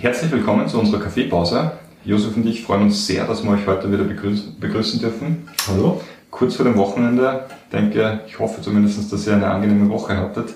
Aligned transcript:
Herzlich 0.00 0.30
willkommen 0.32 0.68
zu 0.68 0.78
unserer 0.78 1.00
Kaffeepause. 1.00 1.70
Josef 2.04 2.36
und 2.36 2.44
ich 2.46 2.62
freuen 2.62 2.82
uns 2.82 3.06
sehr, 3.06 3.26
dass 3.26 3.42
wir 3.42 3.50
euch 3.52 3.66
heute 3.66 3.90
wieder 3.90 4.02
begrüßen, 4.02 4.58
begrüßen 4.58 5.00
dürfen. 5.00 5.48
Hallo. 5.68 6.00
Kurz 6.30 6.56
vor 6.56 6.64
dem 6.64 6.76
Wochenende, 6.76 7.46
denke, 7.72 8.20
ich 8.26 8.38
hoffe 8.38 8.60
zumindest, 8.60 9.10
dass 9.10 9.26
ihr 9.26 9.34
eine 9.34 9.46
angenehme 9.46 9.88
Woche 9.88 10.16
hattet, 10.16 10.50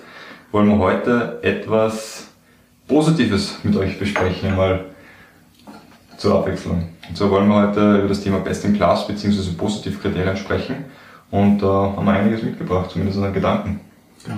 wollen 0.50 0.68
wir 0.68 0.78
heute 0.78 1.38
etwas 1.42 2.26
Positives 2.88 3.54
mit 3.62 3.76
euch 3.76 3.98
besprechen, 3.98 4.56
mal 4.56 4.86
zur 6.18 6.34
Abwechslung. 6.34 6.88
Und 7.08 7.16
so 7.16 7.30
wollen 7.30 7.48
wir 7.48 7.68
heute 7.68 7.98
über 7.98 8.08
das 8.08 8.20
Thema 8.20 8.40
Best 8.40 8.64
in 8.64 8.74
Class 8.74 9.06
bzw. 9.06 9.52
Positivkriterien 9.56 10.36
sprechen 10.36 10.84
und 11.30 11.60
da 11.60 11.66
äh, 11.66 11.96
haben 11.96 12.04
wir 12.04 12.12
einiges 12.12 12.42
mitgebracht, 12.42 12.90
zumindest 12.90 13.18
an 13.20 13.32
Gedanken. 13.32 13.80
Ja. 14.26 14.36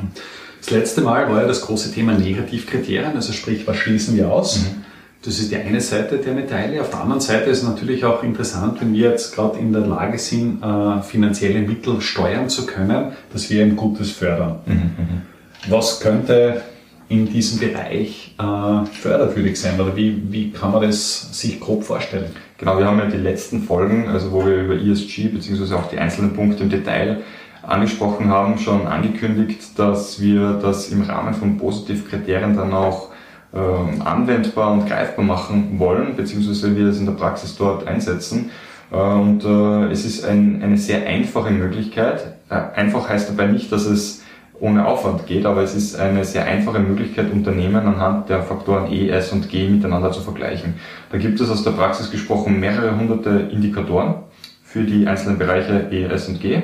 Das 0.60 0.71
letzte 0.71 1.01
Mal 1.01 1.29
war 1.30 1.41
ja 1.41 1.48
das 1.48 1.62
große 1.62 1.91
Thema 1.91 2.12
Negativkriterien, 2.12 3.16
also 3.16 3.32
sprich, 3.32 3.66
was 3.66 3.79
schließen 3.79 4.15
wir 4.15 4.30
aus? 4.30 4.60
Mhm. 4.60 4.85
Das 5.23 5.38
ist 5.38 5.51
die 5.51 5.56
eine 5.56 5.83
Seite 5.83 6.16
der 6.16 6.33
Medaille. 6.33 6.80
Auf 6.80 6.88
der 6.88 7.01
anderen 7.01 7.20
Seite 7.20 7.51
ist 7.51 7.59
es 7.59 7.69
natürlich 7.69 8.06
auch 8.06 8.23
interessant, 8.23 8.80
wenn 8.80 8.95
wir 8.95 9.10
jetzt 9.10 9.34
gerade 9.34 9.59
in 9.59 9.70
der 9.70 9.83
Lage 9.83 10.19
sind, 10.19 10.62
äh, 10.62 11.02
finanzielle 11.02 11.60
Mittel 11.60 12.01
steuern 12.01 12.48
zu 12.48 12.65
können, 12.65 13.12
dass 13.30 13.51
wir 13.51 13.62
ein 13.62 13.77
Gutes 13.77 14.12
fördern. 14.12 14.60
Mhm, 14.65 14.74
mhm. 14.74 15.23
Was 15.69 16.01
könnte 16.01 16.62
in 17.10 17.30
diesem 17.30 17.59
Bereich 17.59 18.34
äh, 18.38 18.87
förderwürdig 18.87 19.60
sein 19.60 19.79
oder 19.79 19.95
wie, 19.95 20.23
wie 20.32 20.52
kann 20.52 20.73
man 20.73 20.82
das 20.82 21.38
sich 21.38 21.60
grob 21.60 21.85
vorstellen? 21.85 22.30
Genau, 22.57 22.79
wir 22.79 22.87
haben 22.87 22.98
ja 22.98 23.07
die 23.07 23.18
letzten 23.18 23.63
Folgen, 23.63 24.09
also 24.09 24.32
wo 24.32 24.46
wir 24.46 24.63
über 24.63 24.74
ESG 24.74 25.29
bzw. 25.29 25.74
auch 25.74 25.91
die 25.91 25.98
einzelnen 25.98 26.32
Punkte 26.32 26.63
im 26.63 26.71
Detail 26.71 27.18
angesprochen 27.63 28.29
haben, 28.29 28.59
schon 28.59 28.87
angekündigt, 28.87 29.79
dass 29.79 30.21
wir 30.23 30.54
das 30.63 30.88
im 30.88 31.02
Rahmen 31.02 31.35
von 31.35 31.59
Positivkriterien 31.59 32.57
dann 32.57 32.73
auch 32.73 33.10
äh, 33.52 34.01
anwendbar 34.02 34.73
und 34.73 34.87
greifbar 34.87 35.24
machen 35.24 35.79
wollen, 35.79 36.16
beziehungsweise 36.16 36.76
wir 36.76 36.87
es 36.87 36.98
in 36.98 37.06
der 37.06 37.12
Praxis 37.12 37.57
dort 37.57 37.87
einsetzen. 37.87 38.51
Äh, 38.92 38.96
und 38.96 39.45
äh, 39.45 39.90
es 39.90 40.04
ist 40.04 40.24
ein, 40.24 40.62
eine 40.62 40.79
sehr 40.79 41.07
einfache 41.07 41.51
Möglichkeit. 41.51 42.37
Äh, 42.48 42.60
einfach 42.76 43.09
heißt 43.09 43.30
dabei 43.30 43.46
nicht, 43.46 43.70
dass 43.73 43.87
es 43.87 44.23
ohne 44.60 44.87
Aufwand 44.87 45.26
geht, 45.26 45.46
aber 45.46 45.62
es 45.62 45.74
ist 45.74 45.98
eine 45.98 46.24
sehr 46.24 46.45
einfache 46.45 46.80
Möglichkeit, 46.80 47.32
Unternehmen 47.32 47.87
anhand 47.87 48.29
der 48.29 48.42
Faktoren 48.42 48.92
E, 48.92 49.09
S 49.09 49.32
und 49.32 49.48
G 49.48 49.66
miteinander 49.68 50.12
zu 50.12 50.20
vergleichen. 50.20 50.74
Da 51.10 51.18
gibt 51.18 51.40
es 51.40 51.51
aus 51.51 51.64
der 51.64 51.70
Praxis 51.70 52.10
gesprochen 52.10 52.60
mehrere 52.60 52.95
hunderte 52.95 53.30
Indikatoren 53.30 54.16
für 54.62 54.85
die 54.85 55.07
einzelnen 55.07 55.38
Bereiche 55.38 55.88
E, 55.90 56.04
S 56.04 56.29
und 56.29 56.40
G. 56.40 56.62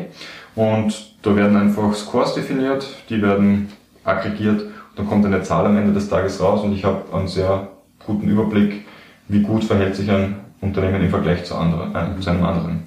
Und 0.55 1.17
da 1.23 1.34
werden 1.34 1.56
einfach 1.56 1.95
Scores 1.95 2.34
definiert, 2.34 2.87
die 3.09 3.21
werden 3.23 3.69
aggregiert 4.05 4.65
dann 4.97 5.07
kommt 5.07 5.25
eine 5.25 5.43
Zahl 5.43 5.67
am 5.67 5.77
Ende 5.77 5.93
des 5.93 6.09
Tages 6.09 6.41
raus 6.41 6.65
und 6.65 6.73
ich 6.73 6.85
habe 6.85 7.15
einen 7.15 7.29
sehr 7.29 7.69
guten 8.05 8.29
Überblick, 8.29 8.87
wie 9.29 9.41
gut 9.41 9.65
verhält 9.65 9.95
sich 9.95 10.11
ein 10.11 10.37
Unternehmen 10.61 11.03
im 11.03 11.11
Vergleich 11.11 11.45
zu, 11.45 11.55
anderen, 11.55 11.95
äh, 11.95 12.21
zu 12.21 12.31
einem 12.31 12.45
anderen. 12.45 12.81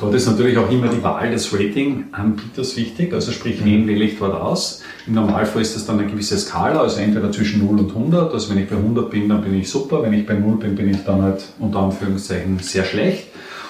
Dort 0.00 0.14
ist 0.14 0.26
natürlich 0.26 0.58
auch 0.58 0.68
immer 0.70 0.88
die 0.88 1.02
Wahl 1.04 1.30
des 1.30 1.54
Rating-Anbieters 1.54 2.76
wichtig, 2.76 3.12
also 3.14 3.30
sprich, 3.30 3.64
wen 3.64 3.86
wähle 3.86 4.04
ich 4.04 4.18
dort 4.18 4.34
aus. 4.34 4.82
Im 5.06 5.14
Normalfall 5.14 5.62
ist 5.62 5.76
das 5.76 5.86
dann 5.86 6.00
eine 6.00 6.10
gewisse 6.10 6.36
Skala, 6.36 6.80
also 6.80 7.00
entweder 7.00 7.30
zwischen 7.30 7.64
0 7.64 7.78
und 7.78 7.90
100, 7.90 8.32
also 8.32 8.50
wenn 8.50 8.60
ich 8.60 8.68
bei 8.68 8.76
100 8.76 9.08
bin, 9.08 9.28
dann 9.28 9.42
bin 9.42 9.54
ich 9.54 9.70
super, 9.70 10.02
wenn 10.02 10.12
ich 10.12 10.26
bei 10.26 10.34
0 10.34 10.56
bin, 10.56 10.74
bin 10.74 10.90
ich 10.90 11.04
dann 11.04 11.22
halt 11.22 11.44
unter 11.60 11.78
Anführungszeichen 11.78 12.58
sehr 12.58 12.84
schlecht 12.84 13.28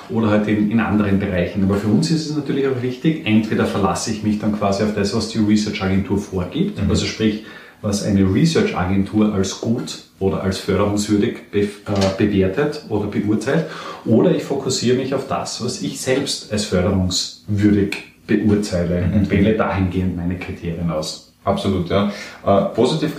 oder 0.09 0.31
halt 0.31 0.49
in, 0.49 0.71
in 0.71 0.81
anderen 0.81 1.19
Bereichen. 1.19 1.63
Aber 1.65 1.75
für 1.75 1.89
uns 1.89 2.11
ist 2.11 2.31
es 2.31 2.37
natürlich 2.37 2.67
auch 2.69 2.81
wichtig, 2.81 3.27
entweder 3.27 3.67
verlasse 3.67 4.11
ich 4.11 4.23
mich 4.23 4.39
dann 4.39 4.59
quasi 4.59 4.83
auf 4.83 4.95
das, 4.95 5.15
was 5.15 5.29
die 5.29 5.39
Research-Agentur 5.39 6.17
vorgibt, 6.17 6.83
mhm. 6.83 6.89
also 6.89 7.05
sprich, 7.05 7.45
was 7.85 8.03
eine 8.03 8.23
Research-Agentur 8.23 9.35
als 9.35 9.61
gut 9.61 10.05
oder 10.19 10.43
als 10.43 10.59
förderungswürdig 10.59 11.51
be 11.51 11.61
äh, 11.61 11.69
bewertet 12.17 12.87
oder 12.89 13.07
beurteilt. 13.07 13.67
Oder 14.07 14.35
ich 14.35 14.43
fokussiere 14.43 14.97
mich 14.97 15.15
auf 15.15 15.29
das, 15.29 15.63
was 15.63 15.83
ich 15.83 16.01
selbst 16.01 16.51
als 16.51 16.65
förderungswürdig 16.65 17.97
beurteile 18.27 19.03
mhm. 19.03 19.15
und 19.15 19.31
wähle 19.31 19.55
dahingehend 19.55 20.17
meine 20.17 20.39
Kriterien 20.39 20.91
aus. 20.91 21.33
Absolut, 21.45 21.91
ja. 21.91 22.11
Äh, 22.47 22.75
positiv 22.75 23.13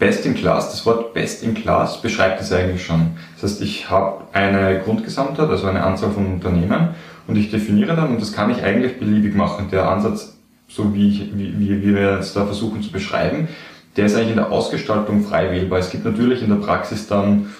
Best 0.00 0.26
in 0.26 0.34
Class, 0.34 0.72
das 0.72 0.84
Wort 0.84 1.14
Best 1.14 1.44
in 1.44 1.54
Class 1.54 2.02
beschreibt 2.02 2.40
es 2.40 2.50
eigentlich 2.50 2.84
schon. 2.84 3.12
Das 3.40 3.52
heißt, 3.52 3.62
ich 3.62 3.88
habe 3.88 4.24
eine 4.32 4.80
Grundgesamtheit, 4.80 5.48
also 5.48 5.68
eine 5.68 5.84
Anzahl 5.84 6.10
von 6.10 6.26
Unternehmen 6.26 6.88
und 7.28 7.36
ich 7.36 7.52
definiere 7.52 7.94
dann, 7.94 8.08
und 8.08 8.20
das 8.20 8.32
kann 8.32 8.50
ich 8.50 8.64
eigentlich 8.64 8.98
beliebig 8.98 9.36
machen. 9.36 9.68
Der 9.70 9.88
Ansatz, 9.88 10.36
so 10.66 10.92
wie, 10.94 11.08
ich, 11.10 11.38
wie, 11.38 11.80
wie 11.80 11.94
wir 11.94 12.18
es 12.18 12.32
da 12.32 12.44
versuchen 12.44 12.82
zu 12.82 12.90
beschreiben, 12.90 13.46
der 13.96 14.06
ist 14.06 14.16
eigentlich 14.16 14.30
in 14.30 14.36
der 14.36 14.50
Ausgestaltung 14.50 15.22
frei 15.22 15.50
wählbar. 15.50 15.78
Es 15.78 15.90
gibt 15.90 16.04
natürlich 16.04 16.42
in 16.42 16.48
der 16.48 16.56
Praxis 16.56 17.06
dann 17.06 17.50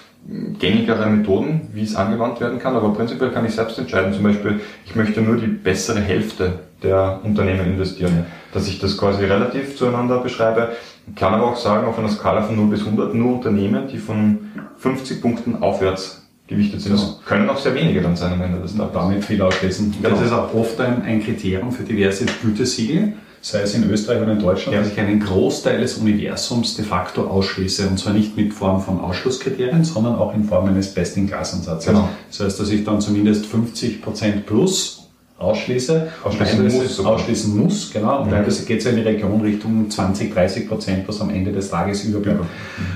gängigere 0.59 1.05
Methoden, 1.07 1.69
wie 1.73 1.83
es 1.83 1.95
angewandt 1.95 2.41
werden 2.41 2.59
kann, 2.59 2.75
aber 2.75 2.93
prinzipiell 2.93 3.31
kann 3.31 3.45
ich 3.45 3.53
selbst 3.53 3.77
entscheiden. 3.77 4.13
Zum 4.13 4.23
Beispiel, 4.23 4.59
ich 4.85 4.95
möchte 4.95 5.21
nur 5.21 5.37
die 5.37 5.47
bessere 5.47 6.01
Hälfte 6.01 6.59
der 6.81 7.19
Unternehmen 7.23 7.73
investieren, 7.73 8.25
dass 8.53 8.67
ich 8.67 8.79
das 8.79 8.97
quasi 8.97 9.23
relativ 9.25 9.77
zueinander 9.77 10.19
beschreibe. 10.19 10.69
Ich 11.07 11.15
kann 11.15 11.33
aber 11.33 11.51
auch 11.51 11.57
sagen, 11.57 11.85
auf 11.85 11.99
einer 11.99 12.09
Skala 12.09 12.41
von 12.41 12.55
0 12.55 12.67
bis 12.67 12.81
100 12.81 13.13
nur 13.13 13.35
Unternehmen, 13.35 13.87
die 13.87 13.97
von 13.97 14.51
50 14.77 15.21
Punkten 15.21 15.61
aufwärts 15.61 16.23
gewichtet 16.47 16.81
sind. 16.81 16.93
Das 16.93 17.19
können 17.25 17.49
auch 17.49 17.57
sehr 17.57 17.75
wenige 17.75 18.01
dann 18.01 18.15
sein 18.15 18.33
am 18.33 18.41
Ende 18.41 18.59
des 18.59 18.75
Tages. 18.75 18.93
Damit 18.93 19.23
viel 19.23 19.41
ausschließen. 19.41 19.95
Genau. 20.01 20.09
Das 20.09 20.21
ist 20.25 20.31
auch 20.31 20.53
oft 20.53 20.79
ein, 20.81 21.03
ein 21.03 21.23
Kriterium 21.23 21.71
für 21.71 21.83
diverse 21.83 22.25
Gütesiegel 22.41 23.13
sei 23.41 23.61
es 23.61 23.73
in 23.75 23.89
Österreich 23.89 24.21
oder 24.21 24.31
in 24.31 24.39
Deutschland, 24.39 24.77
dass 24.77 24.91
ich 24.91 24.99
einen 24.99 25.19
Großteil 25.19 25.79
des 25.79 25.97
Universums 25.97 26.75
de 26.75 26.85
facto 26.85 27.25
ausschließe. 27.27 27.87
Und 27.87 27.99
zwar 27.99 28.13
nicht 28.13 28.35
mit 28.35 28.53
Form 28.53 28.81
von 28.81 28.99
Ausschlusskriterien, 28.99 29.83
sondern 29.83 30.15
auch 30.15 30.33
in 30.33 30.43
Form 30.43 30.67
eines 30.67 30.93
Best-in-Class-Ansatzes. 30.93 31.87
Genau. 31.87 32.09
Das 32.29 32.39
heißt, 32.39 32.59
dass 32.59 32.69
ich 32.69 32.83
dann 32.83 33.01
zumindest 33.01 33.45
50% 33.45 34.41
plus 34.45 35.05
ausschließe. 35.37 36.07
Ausschließen 36.23 36.63
muss. 36.63 36.95
Sogar. 36.95 37.13
Ausschließen 37.13 37.57
muss, 37.57 37.91
genau. 37.91 38.21
Und 38.21 38.27
mhm. 38.27 38.31
teilweise 38.31 38.65
geht 38.65 38.79
es 38.79 38.85
ja 38.85 38.91
in 38.91 38.97
die 38.97 39.03
Region 39.03 39.41
Richtung 39.41 39.89
20, 39.89 40.33
30 40.33 40.67
Prozent, 40.67 41.07
was 41.07 41.21
am 41.21 41.29
Ende 41.29 41.51
des 41.51 41.69
Tages 41.69 42.03
überbleibt. 42.05 42.41
Mhm. 42.41 42.45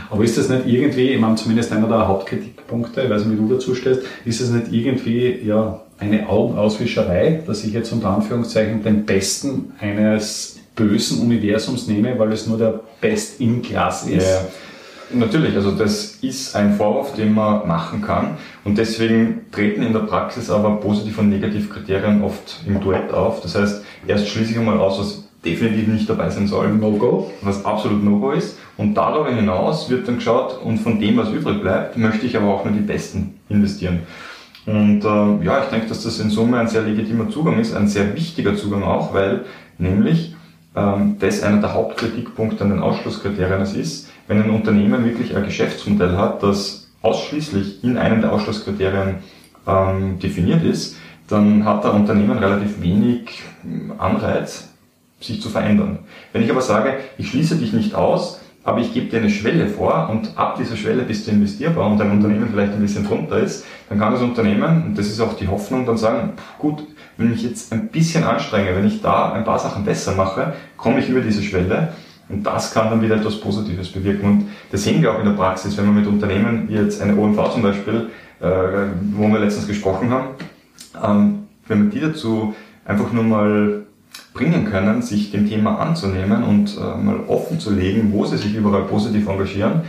Aber 0.10 0.24
ist 0.24 0.38
das 0.38 0.50
nicht 0.50 0.66
irgendwie, 0.66 1.10
ich 1.10 1.20
meine, 1.20 1.36
zumindest 1.36 1.72
einer 1.72 1.88
der 1.88 2.08
Hauptkritikpunkte, 2.08 3.02
ich 3.02 3.10
weiß 3.10 3.26
nicht, 3.26 3.38
wie 3.38 3.48
du 3.48 3.54
dazu 3.54 3.76
stehst, 3.76 4.02
ist 4.26 4.42
es 4.42 4.50
nicht 4.52 4.72
irgendwie, 4.72 5.42
ja, 5.46 5.82
eine 6.00 6.28
Augenauswischerei, 6.28 7.44
dass 7.46 7.64
ich 7.64 7.74
jetzt 7.74 7.92
unter 7.92 8.10
Anführungszeichen 8.10 8.84
den 8.84 9.06
Besten 9.06 9.74
eines 9.80 10.60
bösen 10.76 11.22
Universums 11.22 11.88
nehme, 11.88 12.18
weil 12.18 12.32
es 12.32 12.48
nur 12.48 12.58
der 12.58 12.80
Best 13.02 13.42
in 13.42 13.62
Class 13.62 14.08
ist. 14.08 14.26
Ja, 14.26 15.18
natürlich, 15.18 15.56
also 15.56 15.72
das 15.72 16.18
ist 16.22 16.56
ein 16.56 16.76
Vorwurf, 16.76 17.16
den 17.16 17.34
man 17.34 17.68
machen 17.68 18.02
kann 18.02 18.38
und 18.64 18.78
deswegen 18.78 19.46
treten 19.52 19.82
in 19.82 19.92
der 19.92 20.02
Praxis 20.02 20.50
aber 20.50 20.78
Positiv- 20.78 21.18
und 21.18 21.30
Negativkriterien 21.30 22.24
oft 22.24 22.62
im 22.66 22.80
Duett 22.80 23.12
auf. 23.14 23.42
Das 23.42 23.56
heißt, 23.56 23.84
erst 24.08 24.30
schließe 24.30 24.52
ich 24.52 24.58
einmal 24.58 24.80
aus, 24.80 25.00
was 25.00 25.24
definitiv 25.44 25.88
nicht 25.88 26.10
dabei 26.10 26.30
sein 26.30 26.48
soll. 26.48 26.70
No-Go. 26.70 27.32
Was 27.42 27.66
absolut 27.66 28.04
No-Go 28.04 28.32
ist. 28.32 28.58
Und 28.78 28.96
darüber 28.96 29.34
hinaus 29.34 29.90
wird 29.90 30.08
dann 30.08 30.16
geschaut, 30.16 30.62
und 30.64 30.78
von 30.80 31.00
dem, 31.00 31.18
was 31.18 31.30
übrig 31.30 31.62
bleibt, 31.62 31.98
möchte 31.98 32.26
ich 32.26 32.38
aber 32.38 32.48
auch 32.48 32.64
nur 32.66 32.74
die 32.74 32.80
Besten 32.80 33.40
investieren. 33.50 34.02
Und 34.70 35.04
äh, 35.04 35.46
ja, 35.46 35.64
ich 35.64 35.70
denke, 35.72 35.88
dass 35.88 36.04
das 36.04 36.20
in 36.20 36.30
Summe 36.30 36.60
ein 36.60 36.68
sehr 36.68 36.84
legitimer 36.84 37.28
Zugang 37.30 37.60
ist, 37.60 37.76
ein 37.76 37.88
sehr 37.88 38.16
wichtiger 38.16 38.56
Zugang 38.56 38.84
auch, 38.84 39.16
weil 39.16 39.46
nämlich 39.80 40.36
ähm, 40.76 41.16
das 41.20 41.42
einer 41.42 41.60
der 41.60 41.74
Hauptkritikpunkte 41.74 42.64
an 42.64 42.70
den 42.70 42.80
Ausschlusskriterien 42.80 43.62
ist, 43.62 44.12
wenn 44.28 44.44
ein 44.44 44.52
Unternehmen 44.52 45.06
wirklich 45.06 45.36
ein 45.36 45.44
Geschäftsmodell 45.44 46.16
hat, 46.16 46.44
das 46.44 46.88
ausschließlich 47.02 47.84
in 47.84 47.98
einem 47.98 48.22
der 48.22 48.32
Ausschlusskriterien 48.32 49.16
ähm, 49.66 50.20
definiert 50.20 50.64
ist, 50.64 50.98
dann 51.28 51.66
hat 51.66 51.84
der 51.84 51.96
Unternehmen 51.96 52.38
relativ 52.38 52.80
wenig 52.80 53.42
ähm, 53.66 53.94
Anreiz, 53.98 54.70
sich 55.20 55.42
zu 55.42 55.50
verändern. 55.50 56.00
Wenn 56.32 56.44
ich 56.44 56.52
aber 56.52 56.62
sage, 56.62 56.94
ich 57.18 57.30
schließe 57.30 57.56
dich 57.56 57.74
nicht 57.74 57.96
aus, 57.96 58.40
aber 58.70 58.82
ich 58.82 58.94
gebe 58.94 59.08
dir 59.08 59.18
eine 59.18 59.32
Schwelle 59.32 59.68
vor 59.68 60.10
und 60.12 60.38
ab 60.38 60.56
dieser 60.58 60.78
Schwelle 60.78 61.02
bist 61.02 61.26
du 61.26 61.32
investierbar 61.32 61.90
und 61.90 61.98
dein 61.98 62.12
Unternehmen 62.12 62.48
vielleicht 62.52 62.74
ein 62.74 62.82
bisschen 62.82 63.04
drunter 63.04 63.40
ist, 63.40 63.66
dann 63.90 63.98
kann 63.98 64.14
das 64.14 64.22
Unternehmen, 64.22 64.84
und 64.86 64.98
das 64.98 65.08
ist 65.08 65.20
auch 65.20 65.36
die 65.36 65.48
Hoffnung, 65.48 65.88
dann 65.88 65.98
sagen, 65.98 66.34
gut, 66.60 66.84
wenn 67.18 67.34
ich 67.34 67.42
jetzt 67.42 67.74
ein 67.74 67.88
bisschen 67.88 68.24
anstrenge, 68.24 68.76
wenn 68.76 68.86
ich 68.86 69.02
da 69.02 69.34
ein 69.34 69.44
paar 69.44 69.58
Sachen 69.58 69.84
besser 69.86 70.14
mache, 70.14 70.54
komme 70.78 71.00
ich 71.00 71.10
über 71.10 71.22
diese 71.22 71.42
Schwelle 71.42 71.94
und 72.30 72.44
das 72.46 72.72
kann 72.72 72.92
dann 72.92 73.02
wieder 73.02 73.16
etwas 73.16 73.40
Positives 73.42 73.92
bewirken. 73.92 74.26
Und 74.30 74.48
das 74.72 74.84
sehen 74.84 75.02
wir 75.02 75.14
auch 75.14 75.20
in 75.20 75.26
der 75.26 75.34
Praxis, 75.34 75.76
wenn 75.76 75.86
wir 75.86 75.92
mit 75.92 76.08
Unternehmen, 76.08 76.70
wie 76.70 76.76
jetzt 76.76 77.02
eine 77.02 77.18
OMV 77.18 77.52
zum 77.52 77.64
Beispiel, 77.64 78.10
äh, 78.40 78.46
wo 79.14 79.28
wir 79.30 79.40
letztens 79.40 79.68
gesprochen 79.68 80.12
haben, 80.12 80.28
ähm, 81.04 81.48
wenn 81.68 81.86
wir 81.86 81.90
die 81.90 82.06
dazu 82.06 82.54
einfach 82.86 83.12
nur 83.12 83.24
mal 83.24 83.86
bringen 84.40 84.66
können, 84.66 85.02
sich 85.02 85.32
dem 85.32 85.50
Thema 85.50 85.80
anzunehmen 85.80 86.44
und 86.44 86.78
äh, 86.78 86.98
mal 86.98 87.20
offen 87.28 87.60
zu 87.60 87.72
legen, 87.72 88.12
wo 88.14 88.26
sie 88.26 88.38
sich 88.38 88.56
überall 88.56 88.84
positiv 88.84 89.28
engagieren. 89.28 89.82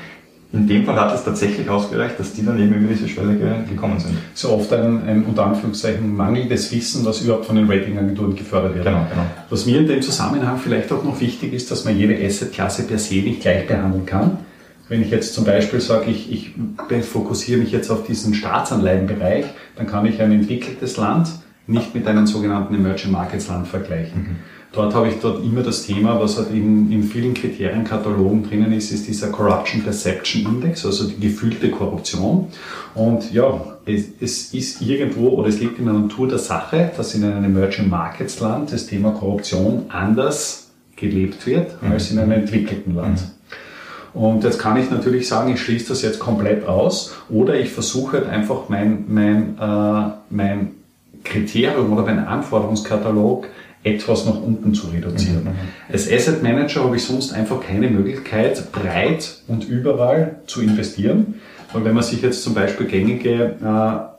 In 0.53 0.67
dem 0.67 0.85
Fall 0.85 0.97
hat 0.97 1.15
es 1.15 1.23
tatsächlich 1.23 1.71
ausgereicht, 1.71 2.19
dass 2.19 2.33
die 2.33 2.45
dann 2.45 2.61
eben 2.61 2.75
über 2.75 2.93
diese 2.93 3.09
Schwelle 3.09 3.37
ge 3.37 3.49
gekommen 3.69 4.01
sind. 4.01 4.19
So 4.35 4.51
oft 4.51 4.73
ein, 4.73 5.07
ein 5.07 5.25
unter 5.25 5.47
Anführungszeichen 5.47 6.17
mangelndes 6.17 6.73
Wissen, 6.73 7.07
was 7.07 7.21
überhaupt 7.21 7.47
von 7.47 7.55
den 7.55 7.71
Ratingagenturen 7.71 8.35
gefördert 8.35 8.75
wird. 8.75 8.85
Genau, 8.85 9.07
genau. 9.09 9.23
Was 9.49 9.67
mir 9.67 9.79
in 9.79 9.87
dem 9.87 10.03
Zusammenhang 10.03 10.59
vielleicht 10.59 10.91
auch 10.93 11.05
noch 11.05 11.21
wichtig 11.21 11.53
ist, 11.53 11.71
dass 11.71 11.85
man 11.85 11.97
jede 11.97 12.17
Assetklasse 12.17 12.83
per 12.83 12.99
se 12.99 13.15
nicht 13.15 13.43
gleich 13.43 13.69
behandeln 13.69 14.07
kann. 14.07 14.39
Wenn 14.89 15.03
ich 15.03 15.11
jetzt 15.13 15.35
zum 15.35 15.45
Beispiel 15.45 15.81
sage, 15.81 16.11
ich, 16.11 16.33
ich 16.33 16.55
fokussiere 17.05 17.61
mich 17.61 17.71
jetzt 17.71 17.89
auf 17.89 18.05
diesen 18.05 18.35
Staatsanleihenbereich, 18.35 19.45
dann 19.77 19.87
kann 19.87 20.05
ich 20.05 20.21
ein 20.21 20.33
entwickeltes 20.33 20.97
Land 20.97 21.29
nicht 21.71 21.95
mit 21.95 22.07
einem 22.07 22.27
sogenannten 22.27 22.75
Emerging 22.75 23.13
Markets 23.13 23.49
Land 23.49 23.69
vergleichen. 23.69 24.23
Mhm. 24.23 24.37
Dort 24.73 24.95
habe 24.95 25.09
ich 25.09 25.17
dort 25.21 25.45
immer 25.45 25.63
das 25.63 25.83
Thema, 25.83 26.21
was 26.21 26.37
halt 26.39 26.53
in, 26.53 26.93
in 26.93 27.03
vielen 27.03 27.35
Kriterienkatalogen 27.35 28.49
drinnen 28.49 28.73
ist, 28.73 28.93
ist 28.93 29.09
dieser 29.09 29.29
Corruption 29.29 29.83
Perception 29.83 30.45
Index, 30.45 30.87
also 30.87 31.09
die 31.09 31.19
gefühlte 31.19 31.71
Korruption. 31.71 32.47
Und 32.95 33.33
ja, 33.33 33.61
es, 33.85 34.05
es 34.21 34.55
ist 34.55 34.81
irgendwo 34.81 35.31
oder 35.31 35.49
es 35.49 35.59
liegt 35.59 35.81
in 35.81 35.87
der 35.87 35.95
Natur 35.95 36.29
der 36.29 36.39
Sache, 36.39 36.93
dass 36.97 37.15
in 37.15 37.25
einem 37.25 37.45
Emerging 37.45 37.89
Markets 37.89 38.39
Land 38.39 38.73
das 38.73 38.87
Thema 38.87 39.11
Korruption 39.11 39.87
anders 39.89 40.71
gelebt 40.95 41.47
wird 41.47 41.83
mhm. 41.83 41.93
als 41.93 42.13
in 42.13 42.21
einem 42.21 42.33
entwickelten 42.33 42.95
Land. 42.95 43.21
Mhm. 43.21 43.41
Und 44.13 44.45
jetzt 44.45 44.59
kann 44.59 44.77
ich 44.77 44.91
natürlich 44.91 45.27
sagen, 45.27 45.53
ich 45.53 45.61
schließe 45.61 45.89
das 45.89 46.03
jetzt 46.03 46.19
komplett 46.19 46.67
aus 46.67 47.15
oder 47.29 47.59
ich 47.59 47.71
versuche 47.71 48.19
halt 48.19 48.29
einfach 48.29 48.69
mein, 48.69 49.05
mein, 49.09 49.59
äh, 49.59 50.11
mein 50.31 50.73
Kriterium 51.25 51.93
oder 51.93 52.03
mein 52.03 52.19
Anforderungskatalog 52.19 53.49
etwas 53.83 54.27
nach 54.27 54.41
unten 54.41 54.75
zu 54.75 54.89
reduzieren. 54.89 55.45
Mhm. 55.45 55.93
Als 55.93 56.11
Asset 56.11 56.43
Manager 56.43 56.85
habe 56.85 56.97
ich 56.97 57.05
sonst 57.05 57.33
einfach 57.33 57.61
keine 57.61 57.89
Möglichkeit, 57.89 58.71
breit 58.73 59.39
und 59.49 59.67
überall 59.67 60.41
zu 60.47 60.61
investieren. 60.61 61.41
Und 61.73 61.85
wenn 61.85 61.95
man 61.95 62.03
sich 62.03 62.21
jetzt 62.21 62.43
zum 62.43 62.53
Beispiel 62.53 62.87
gängige 62.87 63.57
äh, 63.63 64.10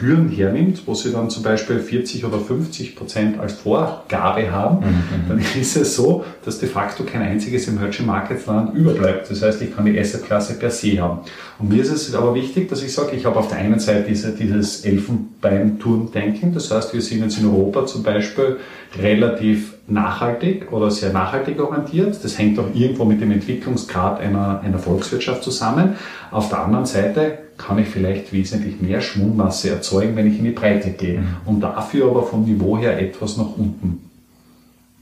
Hürden 0.00 0.28
hernimmt, 0.28 0.82
wo 0.86 0.94
sie 0.94 1.12
dann 1.12 1.30
zum 1.30 1.42
Beispiel 1.42 1.78
40 1.78 2.24
oder 2.24 2.38
50 2.38 2.96
Prozent 2.96 3.38
als 3.38 3.52
Vorgabe 3.52 4.50
haben, 4.50 4.78
mhm, 4.78 4.86
mhm. 4.86 5.28
dann 5.28 5.38
ist 5.60 5.76
es 5.76 5.94
so, 5.94 6.24
dass 6.44 6.58
de 6.58 6.68
facto 6.68 7.04
kein 7.04 7.22
einziges 7.22 7.68
Emerging 7.68 8.06
Markets 8.06 8.46
Land 8.46 8.74
überbleibt. 8.74 9.30
Das 9.30 9.42
heißt, 9.42 9.62
ich 9.62 9.74
kann 9.74 9.84
die 9.84 9.98
Asset-Klasse 9.98 10.54
per 10.54 10.70
se 10.70 11.00
haben. 11.00 11.20
Und 11.58 11.68
mir 11.68 11.82
ist 11.82 11.90
es 11.90 12.14
aber 12.14 12.34
wichtig, 12.34 12.68
dass 12.68 12.82
ich 12.82 12.92
sage, 12.92 13.14
ich 13.14 13.24
habe 13.24 13.38
auf 13.38 13.48
der 13.48 13.58
einen 13.58 13.78
Seite 13.78 14.06
diese, 14.08 14.32
dieses 14.32 14.84
Elfenbeinturm-Denken. 14.84 16.52
Das 16.52 16.70
heißt, 16.70 16.92
wir 16.92 17.02
sind 17.02 17.22
jetzt 17.22 17.38
in 17.38 17.46
Europa 17.46 17.86
zum 17.86 18.02
Beispiel 18.02 18.56
relativ 18.98 19.74
nachhaltig 19.86 20.72
oder 20.72 20.90
sehr 20.90 21.12
nachhaltig 21.12 21.60
orientiert. 21.60 22.18
Das 22.22 22.38
hängt 22.38 22.58
auch 22.58 22.74
irgendwo 22.74 23.04
mit 23.04 23.20
dem 23.20 23.30
Entwicklungsgrad 23.30 24.20
einer, 24.20 24.60
einer 24.60 24.78
Volkswirtschaft 24.78 25.44
zusammen. 25.44 25.96
Auf 26.30 26.48
der 26.48 26.60
anderen 26.60 26.86
Seite 26.86 27.38
kann 27.56 27.78
ich 27.78 27.88
vielleicht 27.88 28.32
wesentlich 28.32 28.80
mehr 28.80 29.00
Schwungmasse 29.00 29.70
erzeugen, 29.70 30.16
wenn 30.16 30.26
ich 30.26 30.38
in 30.38 30.44
die 30.44 30.50
Breite 30.50 30.90
gehe. 30.90 31.20
Mhm. 31.20 31.36
Und 31.46 31.60
dafür 31.60 32.10
aber 32.10 32.22
vom 32.24 32.44
Niveau 32.44 32.78
her 32.78 32.98
etwas 32.98 33.36
nach 33.36 33.56
unten 33.56 34.10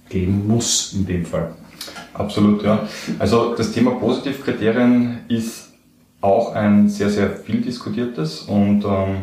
gehen 0.08 0.46
muss 0.46 0.92
in 0.92 1.06
dem 1.06 1.24
Fall. 1.24 1.52
Absolut, 2.12 2.62
ja. 2.62 2.86
Also 3.18 3.54
das 3.54 3.72
Thema 3.72 3.92
Positivkriterien 3.92 5.20
ist 5.28 5.70
auch 6.20 6.54
ein 6.54 6.88
sehr, 6.88 7.08
sehr 7.08 7.30
viel 7.30 7.62
diskutiertes 7.62 8.42
und 8.42 8.84
ähm, 8.84 9.16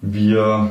wir 0.00 0.70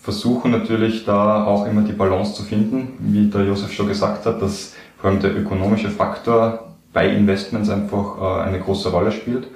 versuchen 0.00 0.50
natürlich 0.50 1.04
da 1.04 1.44
auch 1.44 1.66
immer 1.66 1.82
die 1.82 1.92
Balance 1.92 2.34
zu 2.34 2.42
finden, 2.42 2.94
wie 3.00 3.28
der 3.28 3.44
Josef 3.44 3.72
schon 3.72 3.88
gesagt 3.88 4.24
hat, 4.24 4.40
dass 4.40 4.74
vor 4.98 5.10
allem 5.10 5.20
der 5.20 5.36
ökonomische 5.36 5.90
Faktor 5.90 6.74
bei 6.92 7.08
Investments 7.08 7.68
einfach 7.68 8.20
äh, 8.20 8.42
eine 8.42 8.60
große 8.60 8.90
Rolle 8.90 9.12
spielt. 9.12 9.48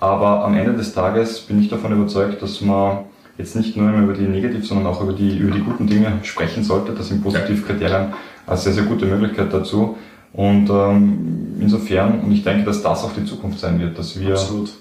Aber 0.00 0.44
am 0.44 0.56
Ende 0.56 0.74
des 0.74 0.94
Tages 0.94 1.40
bin 1.40 1.60
ich 1.60 1.68
davon 1.68 1.92
überzeugt, 1.92 2.40
dass 2.42 2.60
man 2.60 3.04
jetzt 3.36 3.56
nicht 3.56 3.76
nur 3.76 3.90
über 3.92 4.14
die 4.14 4.22
negativ, 4.22 4.66
sondern 4.66 4.86
auch 4.86 5.00
über 5.00 5.12
die, 5.12 5.38
über 5.38 5.52
die 5.52 5.62
guten 5.62 5.86
Dinge 5.86 6.18
sprechen 6.22 6.62
sollte. 6.64 6.92
Das 6.92 7.08
sind 7.08 7.22
Positivkriterien 7.22 8.12
eine 8.46 8.56
sehr, 8.56 8.72
sehr 8.72 8.84
gute 8.84 9.06
Möglichkeit 9.06 9.52
dazu. 9.52 9.96
Und 10.32 10.68
ähm, 10.70 11.56
insofern, 11.60 12.20
und 12.20 12.32
ich 12.32 12.44
denke, 12.44 12.64
dass 12.64 12.82
das 12.82 13.04
auch 13.04 13.12
die 13.12 13.24
Zukunft 13.24 13.60
sein 13.60 13.80
wird, 13.80 13.98
dass 13.98 14.18
wir 14.20 14.32
Absolut. 14.32 14.72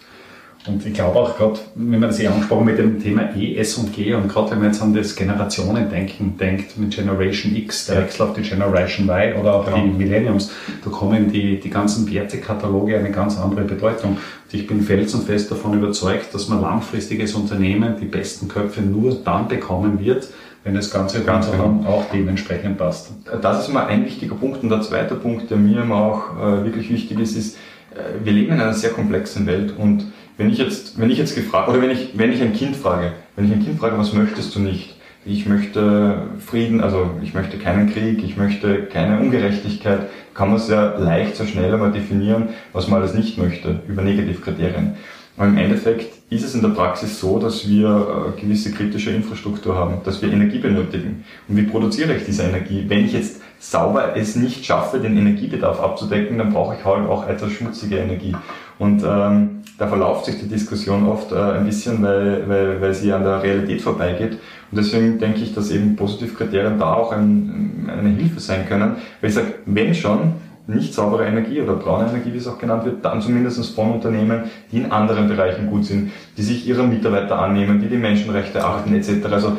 Und 0.67 0.85
ich 0.85 0.93
glaube 0.93 1.19
auch 1.19 1.37
gerade, 1.37 1.59
wenn 1.75 1.99
man 1.99 2.09
das 2.09 2.19
eh 2.19 2.27
angesprochen 2.27 2.65
mit 2.65 2.77
dem 2.77 3.01
Thema 3.01 3.29
E, 3.35 3.55
S 3.57 3.75
und 3.75 3.93
G 3.93 4.13
und 4.13 4.27
gerade 4.27 4.51
wenn 4.51 4.59
man 4.59 4.67
jetzt 4.67 4.81
an 4.81 4.93
das 4.93 5.15
Generationendenken 5.15 6.37
denkt, 6.37 6.77
mit 6.77 6.95
Generation 6.95 7.55
X, 7.55 7.87
der 7.87 8.03
Wechsel 8.03 8.23
auf 8.23 8.33
die 8.33 8.41
Generation 8.41 9.09
Y 9.09 9.39
oder 9.39 9.55
auch 9.55 9.65
genau. 9.65 9.77
die 9.83 9.89
Millenniums, 9.89 10.51
da 10.83 10.89
kommen 10.89 11.31
die, 11.31 11.59
die 11.59 11.69
ganzen 11.69 12.11
Wertekataloge 12.11 12.97
eine 12.97 13.11
ganz 13.11 13.37
andere 13.37 13.63
Bedeutung. 13.63 14.11
Und 14.11 14.53
ich 14.53 14.67
bin 14.67 14.81
felsenfest 14.81 15.51
davon 15.51 15.73
überzeugt, 15.73 16.33
dass 16.33 16.47
man 16.49 16.61
langfristiges 16.61 17.33
Unternehmen 17.33 17.95
die 17.99 18.05
besten 18.05 18.47
Köpfe 18.47 18.81
nur 18.81 19.15
dann 19.23 19.47
bekommen 19.47 19.99
wird, 19.99 20.27
wenn 20.63 20.75
das 20.75 20.91
Ganze 20.91 21.23
ganz 21.23 21.49
genau. 21.49 21.83
auch 21.87 22.05
dementsprechend 22.11 22.77
passt. 22.77 23.11
Das 23.41 23.61
ist 23.61 23.69
immer 23.69 23.87
ein 23.87 24.05
wichtiger 24.05 24.35
Punkt. 24.35 24.63
Und 24.63 24.69
der 24.69 24.81
zweite 24.81 25.15
Punkt, 25.15 25.49
der 25.49 25.57
mir 25.57 25.81
immer 25.81 25.95
auch 25.95 26.23
äh, 26.37 26.65
wirklich 26.65 26.89
wichtig 26.89 27.19
ist, 27.19 27.37
ist, 27.37 27.55
äh, 27.95 28.25
wir 28.25 28.33
leben 28.33 28.53
in 28.53 28.59
einer 28.59 28.73
sehr 28.73 28.89
komplexen 28.89 29.45
Welt 29.45 29.73
und 29.77 30.05
wenn 30.37 30.49
ich 30.49 30.57
jetzt, 30.57 30.99
wenn 30.99 31.09
ich 31.09 31.17
jetzt 31.17 31.35
gefragt, 31.35 31.69
oder 31.69 31.81
wenn 31.81 31.89
ich, 31.89 32.11
wenn 32.13 32.31
ich 32.31 32.41
ein 32.41 32.53
Kind 32.53 32.75
frage, 32.75 33.13
wenn 33.35 33.45
ich 33.45 33.51
ein 33.51 33.63
Kind 33.63 33.79
frage, 33.79 33.97
was 33.97 34.13
möchtest 34.13 34.55
du 34.55 34.59
nicht? 34.59 34.95
Ich 35.25 35.45
möchte 35.45 36.27
Frieden, 36.39 36.79
also 36.79 37.09
ich 37.21 37.33
möchte 37.33 37.57
keinen 37.57 37.91
Krieg, 37.91 38.23
ich 38.23 38.37
möchte 38.37 38.83
keine 38.83 39.19
Ungerechtigkeit, 39.19 40.07
kann 40.33 40.49
man 40.51 40.59
sehr 40.59 40.97
leicht, 40.99 41.35
sehr 41.35 41.47
schnell 41.47 41.73
einmal 41.73 41.91
definieren, 41.91 42.49
was 42.71 42.87
man 42.87 43.01
alles 43.01 43.13
nicht 43.13 43.37
möchte, 43.37 43.81
über 43.87 44.03
Negativkriterien. 44.03 44.95
Aber 45.35 45.47
im 45.47 45.57
Endeffekt 45.57 46.17
ist 46.31 46.43
es 46.43 46.55
in 46.55 46.61
der 46.61 46.69
Praxis 46.69 47.19
so, 47.19 47.37
dass 47.39 47.67
wir 47.67 48.33
äh, 48.37 48.41
gewisse 48.41 48.71
kritische 48.71 49.11
Infrastruktur 49.11 49.75
haben, 49.75 50.01
dass 50.03 50.21
wir 50.21 50.31
Energie 50.31 50.57
benötigen. 50.57 51.25
Und 51.47 51.57
wie 51.57 51.63
produziere 51.63 52.15
ich 52.15 52.25
diese 52.25 52.43
Energie? 52.43 52.85
Wenn 52.87 53.05
ich 53.05 53.13
jetzt 53.13 53.41
sauber 53.59 54.15
es 54.15 54.35
nicht 54.35 54.65
schaffe, 54.65 54.99
den 54.99 55.17
Energiebedarf 55.17 55.79
abzudecken, 55.79 56.37
dann 56.37 56.53
brauche 56.53 56.75
ich 56.75 56.83
halt 56.83 57.07
auch 57.07 57.27
etwas 57.27 57.51
schmutzige 57.51 57.97
Energie. 57.97 58.35
Und 58.79 59.03
ähm, 59.03 59.61
da 59.77 59.87
verlauft 59.87 60.25
sich 60.25 60.39
die 60.39 60.47
Diskussion 60.47 61.07
oft 61.07 61.31
äh, 61.31 61.35
ein 61.35 61.65
bisschen, 61.65 62.01
weil, 62.01 62.47
weil, 62.47 62.81
weil 62.81 62.93
sie 62.93 63.11
an 63.11 63.23
der 63.23 63.41
Realität 63.41 63.81
vorbeigeht. 63.81 64.33
Und 64.71 64.77
deswegen 64.77 65.19
denke 65.19 65.41
ich, 65.41 65.53
dass 65.53 65.71
eben 65.71 65.95
Positivkriterien 65.95 66.77
da 66.77 66.93
auch 66.93 67.11
ein, 67.11 67.89
eine 67.91 68.09
Hilfe 68.09 68.39
sein 68.39 68.67
können. 68.67 68.97
Weil 69.21 69.29
ich 69.29 69.35
sage, 69.35 69.55
wenn 69.65 69.93
schon 69.93 70.33
nicht 70.67 70.93
saubere 70.93 71.25
Energie 71.25 71.61
oder 71.61 71.75
braune 71.75 72.09
Energie, 72.09 72.33
wie 72.33 72.37
es 72.37 72.47
auch 72.47 72.57
genannt 72.57 72.85
wird, 72.85 73.03
dann 73.03 73.21
zumindest 73.21 73.73
von 73.73 73.93
Unternehmen, 73.93 74.43
die 74.71 74.79
in 74.79 74.91
anderen 74.91 75.29
Bereichen 75.29 75.69
gut 75.69 75.85
sind, 75.85 76.11
die 76.35 76.43
sich 76.43 76.67
ihrer 76.67 76.83
Mitarbeiter 76.83 77.39
annehmen, 77.39 77.79
die 77.79 77.87
die 77.87 77.97
Menschenrechte 77.97 78.63
achten 78.63 78.93
etc. 78.93 79.25
Also 79.31 79.57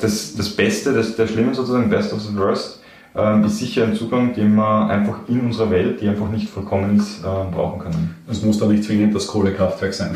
das, 0.00 0.34
das 0.34 0.50
Beste, 0.50 0.92
das, 0.92 1.14
der 1.14 1.28
Schlimme 1.28 1.54
sozusagen, 1.54 1.88
best 1.88 2.12
of 2.12 2.20
the 2.20 2.36
worst, 2.36 2.80
ähm, 3.14 3.44
ist 3.44 3.58
sicher 3.58 3.84
ein 3.84 3.94
Zugang, 3.94 4.34
den 4.34 4.54
wir 4.54 4.86
einfach 4.88 5.28
in 5.28 5.40
unserer 5.40 5.70
Welt, 5.70 6.00
die 6.00 6.08
einfach 6.08 6.28
nicht 6.28 6.48
vollkommen 6.48 6.96
ist, 6.96 7.20
äh, 7.20 7.22
brauchen 7.22 7.80
können. 7.80 8.14
Es 8.30 8.42
muss 8.42 8.58
da 8.58 8.66
nicht 8.66 8.84
zwingend 8.84 9.14
das 9.14 9.26
Kohlekraftwerk 9.26 9.92
sein. 9.92 10.14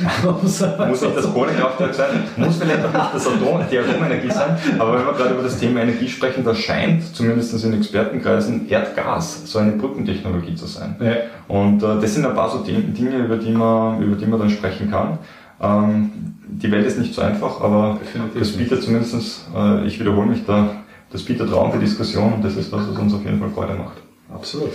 muss 0.24 0.60
nicht 0.60 1.16
das 1.16 1.32
Kohlekraftwerk 1.32 1.94
sein, 1.94 2.24
muss 2.36 2.56
vielleicht 2.56 2.84
auch 2.84 2.92
nicht 2.92 3.14
das 3.14 3.26
Atom, 3.26 3.60
die 3.70 3.78
Atomenergie 3.78 4.30
sein, 4.30 4.56
aber 4.78 4.94
wenn 4.94 5.06
wir 5.06 5.12
gerade 5.12 5.34
über 5.34 5.42
das 5.42 5.58
Thema 5.58 5.82
Energie 5.82 6.08
sprechen, 6.08 6.42
da 6.44 6.54
scheint, 6.54 7.14
zumindest 7.14 7.62
in 7.62 7.74
Expertenkreisen, 7.74 8.68
Erdgas 8.68 9.42
so 9.50 9.58
eine 9.58 9.72
Brückentechnologie 9.72 10.54
zu 10.54 10.66
sein. 10.66 10.96
Ja. 11.00 11.12
Und 11.48 11.82
äh, 11.82 12.00
das 12.00 12.14
sind 12.14 12.24
ein 12.24 12.34
paar 12.34 12.48
so 12.48 12.58
Dinge, 12.58 13.18
über 13.18 13.36
die 13.36 13.52
man, 13.52 14.02
über 14.02 14.16
die 14.16 14.26
man 14.26 14.38
dann 14.38 14.50
sprechen 14.50 14.90
kann. 14.90 15.18
Ähm, 15.60 16.10
die 16.48 16.70
Welt 16.70 16.86
ist 16.86 16.98
nicht 16.98 17.14
so 17.14 17.22
einfach, 17.22 17.60
aber 17.60 17.98
Definitiv 18.02 18.38
das 18.38 18.52
bietet 18.52 18.82
zumindest, 18.82 19.46
äh, 19.54 19.86
ich 19.86 20.00
wiederhole 20.00 20.26
mich 20.26 20.44
da, 20.46 20.70
das 21.12 21.22
bietet 21.22 21.52
Raum 21.52 21.72
für 21.72 21.78
Diskussion 21.78 22.34
und 22.34 22.44
das 22.44 22.56
ist 22.56 22.72
das, 22.72 22.88
was 22.88 22.98
uns 22.98 23.14
auf 23.14 23.24
jeden 23.24 23.38
Fall 23.38 23.50
Freude 23.50 23.74
macht. 23.74 23.98
Absolut. 24.32 24.72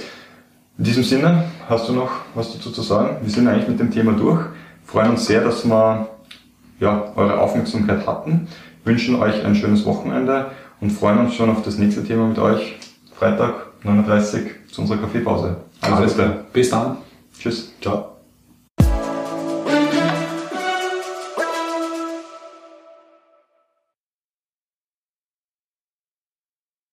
In 0.78 0.84
diesem 0.84 1.04
Sinne, 1.04 1.46
hast 1.70 1.88
du 1.88 1.94
noch 1.94 2.12
was 2.34 2.54
dazu 2.54 2.72
zu 2.72 2.82
sagen? 2.82 3.18
Wir 3.22 3.32
sind 3.32 3.48
eigentlich 3.48 3.68
mit 3.68 3.80
dem 3.80 3.92
Thema 3.92 4.12
durch. 4.12 4.46
Freuen 4.84 5.12
uns 5.12 5.26
sehr, 5.26 5.42
dass 5.42 5.66
wir 5.66 6.10
ja, 6.80 7.12
eure 7.16 7.40
Aufmerksamkeit 7.40 8.06
hatten. 8.06 8.48
Wünschen 8.84 9.16
euch 9.16 9.46
ein 9.46 9.56
schönes 9.56 9.86
Wochenende 9.86 10.52
und 10.82 10.92
freuen 10.92 11.20
uns 11.20 11.36
schon 11.36 11.50
auf 11.50 11.64
das 11.64 11.78
nächste 11.78 12.04
Thema 12.04 12.28
mit 12.28 12.38
euch. 12.38 12.76
Freitag 13.18 13.54
39 13.84 14.52
zu 14.72 14.82
unserer 14.82 14.98
Kaffeepause. 14.98 15.58
Alles 15.82 16.16
Gute. 16.16 16.46
Bis 16.52 16.70
dann. 16.70 16.98
Tschüss. 17.40 17.72
Ciao. 17.82 18.15